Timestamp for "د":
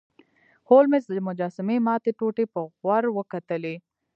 1.15-1.17